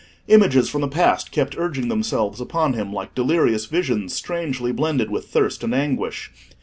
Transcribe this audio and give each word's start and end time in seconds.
Images 0.27 0.67
from 0.67 0.81
the 0.81 0.87
past 0.87 1.31
kept 1.31 1.55
urging 1.59 1.87
themselves 1.87 2.41
upon 2.41 2.73
him 2.73 2.91
like 2.91 3.13
delirious 3.13 3.67
visions 3.67 4.15
strangely 4.15 4.71
blended 4.71 5.11
with 5.11 5.27
thirst 5.27 5.63
and 5.63 5.75
anguish. 5.75 6.31